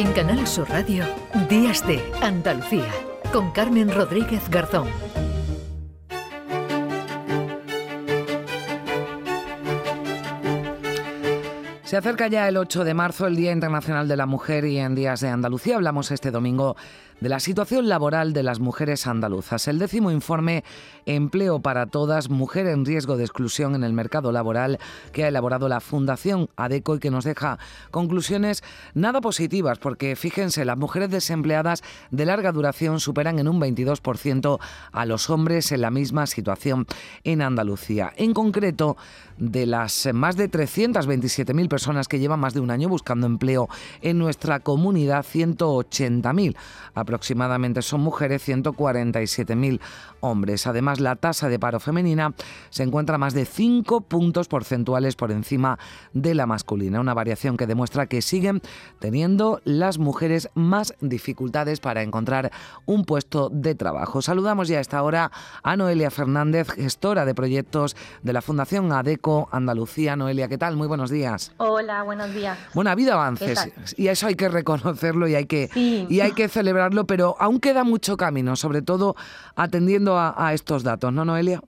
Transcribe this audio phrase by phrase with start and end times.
[0.00, 1.04] En Canal Sur Radio,
[1.50, 2.90] Días de Andalucía,
[3.34, 4.88] con Carmen Rodríguez Garzón.
[11.84, 14.94] Se acerca ya el 8 de marzo, el Día Internacional de la Mujer, y en
[14.94, 16.76] Días de Andalucía hablamos este domingo
[17.20, 19.68] de la situación laboral de las mujeres andaluzas.
[19.68, 20.64] El décimo informe
[21.06, 24.78] Empleo para Todas, Mujer en Riesgo de Exclusión en el Mercado Laboral,
[25.12, 27.58] que ha elaborado la Fundación ADECO y que nos deja
[27.90, 28.62] conclusiones
[28.94, 34.58] nada positivas, porque fíjense, las mujeres desempleadas de larga duración superan en un 22%
[34.92, 36.86] a los hombres en la misma situación
[37.24, 38.12] en Andalucía.
[38.16, 38.96] En concreto,
[39.36, 43.68] de las más de 327.000 personas que llevan más de un año buscando empleo
[44.02, 46.56] en nuestra comunidad, 180.000
[47.10, 49.80] aproximadamente son mujeres, 147.000
[50.20, 50.68] hombres.
[50.68, 52.34] Además, la tasa de paro femenina
[52.70, 55.78] se encuentra más de 5 puntos porcentuales por encima
[56.12, 58.62] de la masculina, una variación que demuestra que siguen
[59.00, 62.52] teniendo las mujeres más dificultades para encontrar
[62.86, 64.22] un puesto de trabajo.
[64.22, 65.32] Saludamos ya a esta hora
[65.64, 70.14] a Noelia Fernández, gestora de proyectos de la Fundación ADECO Andalucía.
[70.14, 70.76] Noelia, ¿qué tal?
[70.76, 71.52] Muy buenos días.
[71.56, 72.56] Hola, buenos días.
[72.72, 76.48] Bueno, ha habido avances y eso hay que reconocerlo y hay que, y hay que
[76.48, 79.14] celebrarlo, pero aún queda mucho camino, sobre todo
[79.56, 81.60] atendiendo a, estos datos, ¿no, Noelia?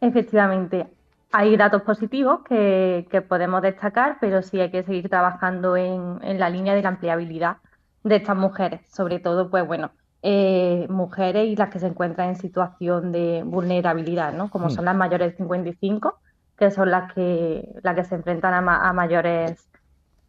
[0.00, 0.86] Efectivamente,
[1.32, 6.74] hay datos positivos que, podemos destacar, pero sí hay que seguir trabajando en, la línea
[6.74, 7.58] de la empleabilidad
[8.04, 9.90] de estas mujeres, sobre todo, pues bueno,
[10.22, 14.50] eh, mujeres y las que se encuentran en situación de vulnerabilidad, ¿no?
[14.50, 14.70] Como hmm.
[14.70, 16.18] son las mayores de 55,
[16.56, 19.68] que son las que, las que se enfrentan a, a mayores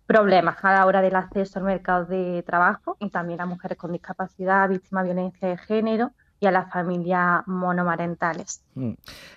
[0.10, 3.92] problemas a la hora del acceso al mercado de trabajo y también a mujeres con
[3.92, 8.64] discapacidad, víctimas de violencia de género y a las familias monomarentales.
[8.74, 8.94] Mm.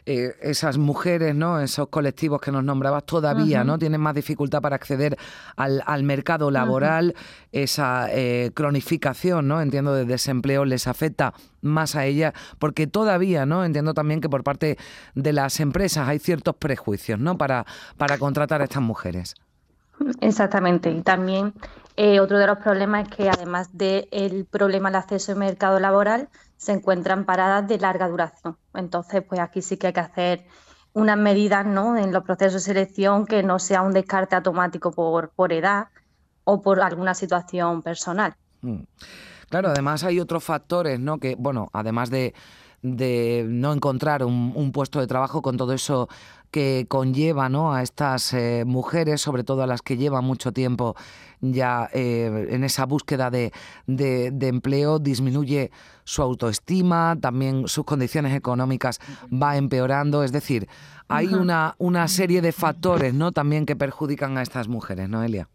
[0.07, 1.61] Eh, esas mujeres, ¿no?
[1.61, 5.19] esos colectivos que nos nombrabas todavía no tienen más dificultad para acceder
[5.57, 7.15] al, mercado laboral,
[7.51, 9.61] esa eh, cronificación, ¿no?
[9.61, 13.67] entiendo, de desempleo les afecta más a ellas, porque todavía, ¿no?
[13.67, 14.79] Entiendo también que por parte
[15.15, 17.37] de las empresas hay ciertos prejuicios, ¿no?
[17.37, 17.67] Para,
[17.99, 19.35] para contratar a estas mujeres.
[20.21, 20.91] Exactamente.
[20.91, 21.55] Y también
[21.97, 26.29] eh, otro de los problemas es que además del problema del acceso al mercado laboral,
[26.57, 28.57] se encuentran paradas de larga duración.
[28.75, 30.47] Entonces, pues aquí sí que hay que hacer
[30.93, 31.97] unas medidas ¿no?
[31.97, 35.89] en los procesos de selección que no sea un descarte automático por, por edad
[36.45, 38.35] o por alguna situación personal.
[38.61, 38.83] Mm.
[39.49, 41.19] Claro, además hay otros factores, ¿no?
[41.19, 42.33] Que, bueno, además de,
[42.83, 46.09] de no encontrar un, puesto de trabajo con todo eso
[46.53, 47.75] que conlleva ¿no?
[47.75, 50.95] a estas eh, mujeres, sobre todo a las que llevan mucho tiempo
[51.41, 53.53] ya eh, en esa búsqueda de,
[53.89, 55.73] empleo, disminuye
[56.05, 59.01] su autoestima, también sus condiciones económicas
[59.33, 60.69] va empeorando, es decir,
[61.09, 63.33] hay una, una serie de factores ¿no?
[63.33, 65.49] también que perjudican a estas mujeres, ¿no, Elia?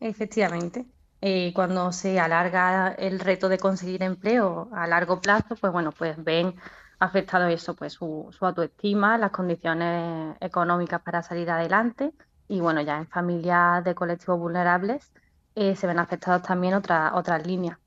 [0.00, 0.86] Efectivamente.
[1.22, 6.22] Eh, cuando se alarga el reto de conseguir empleo a largo plazo, pues bueno, pues
[6.22, 6.54] ven
[6.98, 12.12] afectado eso, pues su, su autoestima, las condiciones económicas para salir adelante
[12.48, 15.12] y bueno, ya en familias de colectivos vulnerables
[15.54, 17.78] eh, se ven afectados también otras otras líneas.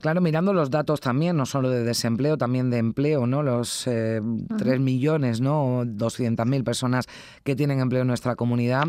[0.00, 3.42] Claro, mirando los datos también, no solo de desempleo, también de empleo, ¿no?
[3.42, 4.22] Los eh,
[4.56, 5.84] 3 millones, ¿no?
[5.84, 7.06] 200.000 personas
[7.44, 8.84] que tienen empleo en nuestra comunidad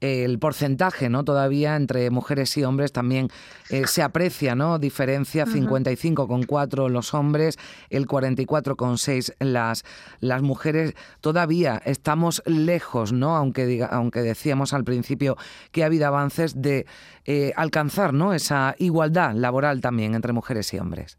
[0.00, 1.24] el porcentaje, ¿no?
[1.24, 3.28] Todavía entre mujeres y hombres también
[3.68, 4.78] eh, se aprecia, ¿no?
[4.78, 7.58] Diferencia 55,4 los hombres,
[7.90, 9.84] el 44,6 las
[10.20, 10.94] las mujeres.
[11.20, 13.36] Todavía estamos lejos, ¿no?
[13.36, 15.36] Aunque diga, aunque decíamos al principio
[15.70, 16.86] que ha habido avances de
[17.26, 18.32] eh, alcanzar, ¿no?
[18.32, 21.18] Esa igualdad laboral también entre mujeres y hombres.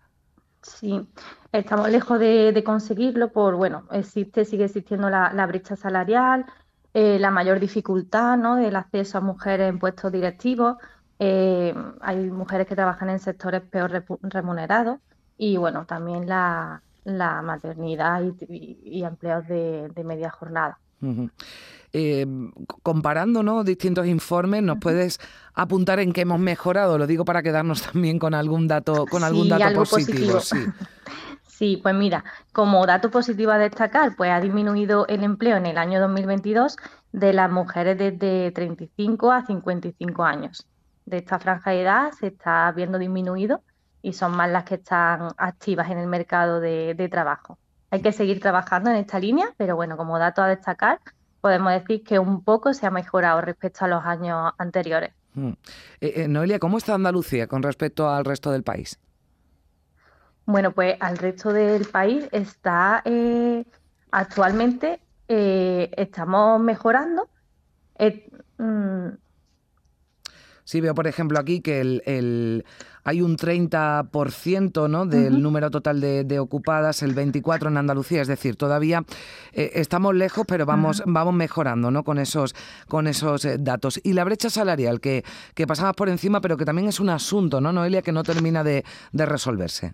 [0.64, 1.08] Sí,
[1.52, 6.46] estamos lejos de, conseguirlo por, bueno, existe, sigue existiendo la brecha salarial,
[6.94, 8.58] eh, la mayor dificultad ¿no?
[8.58, 10.78] del acceso a mujeres en puestos directivos.
[11.20, 15.00] Eh, hay mujeres que trabajan en sectores peor remunerados
[15.38, 20.80] y bueno, también la, maternidad y, empleos de, media jornada.
[21.94, 22.26] Eh,
[22.84, 23.64] comparando ¿no?
[23.64, 25.20] distintos informes, ¿nos puedes
[25.54, 26.98] apuntar en qué hemos mejorado?
[26.98, 30.34] Lo digo para quedarnos también con algún dato, con algún dato positivo.
[30.34, 30.40] positivo.
[30.42, 30.58] Sí.
[31.62, 32.24] Sí, pues mira,
[32.54, 36.76] como dato positivo a destacar, pues ha disminuido el empleo en el año 2022
[37.12, 40.66] de las mujeres desde 35 a 55 años.
[41.06, 43.62] De esta franja de edad se está viendo disminuido
[44.02, 47.60] y son más las que están activas en el mercado de, trabajo.
[47.92, 51.00] Hay que seguir trabajando en esta línea, pero bueno, como dato a destacar,
[51.42, 55.14] podemos decir que un poco se ha mejorado respecto a los años anteriores.
[55.36, 55.50] Mm.
[56.00, 59.00] Eh, eh, Noelia, ¿cómo está Andalucía con respecto al resto del país?
[60.52, 63.64] Bueno, pues al resto del país está eh,
[64.12, 67.30] actualmente eh, estamos mejorando.
[67.98, 69.10] Eh, mm,
[70.72, 72.64] Sí, veo por ejemplo aquí que el,
[73.04, 75.06] hay un 30% ¿no?
[75.06, 79.04] del número total de, ocupadas, el 24% en Andalucía, es decir, todavía
[79.52, 82.06] eh, estamos lejos, pero vamos, vamos mejorando ¿no?
[82.06, 82.56] con esos,
[82.88, 84.00] con esos eh, datos.
[84.02, 85.26] Y la brecha salarial, que,
[85.56, 88.64] que pasamos por encima, pero que también es un asunto, ¿no, Noelia, que no termina
[88.64, 88.84] de
[89.14, 89.94] resolverse?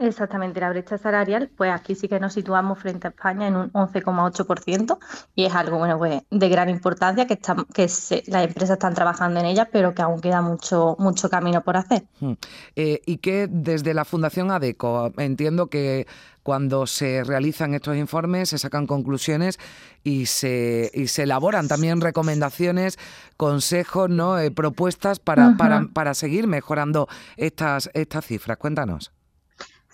[0.00, 3.72] Exactamente, la brecha salarial, pues aquí sí que nos situamos frente a España en un
[3.72, 4.98] 11,8%
[5.36, 7.82] y es algo bueno pues de gran importancia que, que
[8.26, 12.04] las empresas están trabajando en ella, pero que aún queda mucho, mucho camino por hacer.
[12.18, 12.32] Hmm.
[12.74, 16.08] Eh, y que desde la Fundación ADECO entiendo que
[16.42, 19.60] cuando se realizan estos informes se sacan conclusiones
[20.02, 22.98] y se, y se elaboran también recomendaciones,
[23.36, 24.40] consejos, ¿no?
[24.40, 28.58] Eh, propuestas para, para, para seguir mejorando estas, estas cifras.
[28.58, 29.12] Cuéntanos.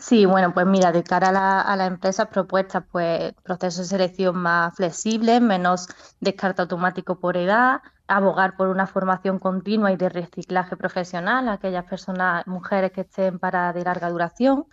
[0.00, 3.97] Sí, bueno, pues mira, de cara a, la, a las empresas propuestas, pues procesos de
[3.99, 5.88] selección más flexibles, menos
[6.20, 11.85] descarte automático por edad, abogar por una formación continua y de reciclaje profesional a aquellas
[11.85, 14.64] personas, mujeres que estén para de larga duración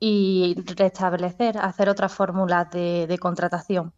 [0.00, 3.94] y restablecer, hacer otras fórmulas de, de contratación.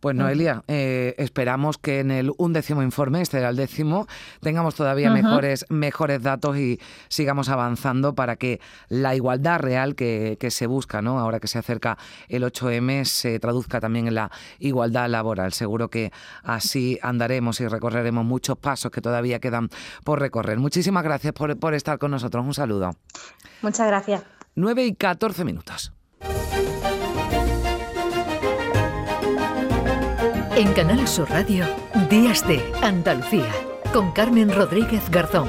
[0.00, 4.06] Pues Noelia, eh, esperamos que en el undécimo informe, este era el décimo,
[4.40, 10.66] tengamos todavía mejores, mejores datos y sigamos avanzando para que la igualdad real que, se
[10.66, 11.18] busca, ¿no?
[11.18, 11.96] ahora que se acerca
[12.28, 15.52] el 8M, se traduzca también en la igualdad laboral.
[15.52, 16.12] Seguro que
[16.42, 19.70] así andaremos y recorreremos muchos pasos que todavía quedan
[20.04, 20.58] por recorrer.
[20.58, 22.44] Muchísimas gracias por, por estar con nosotros.
[22.44, 22.90] Un saludo.
[23.62, 24.22] Muchas gracias.
[24.54, 25.93] 9 y 14 minutos.
[30.56, 31.64] En Canal Sur Radio,
[32.08, 33.50] Días de Andalucía,
[33.92, 35.48] con Carmen Rodríguez Garzón.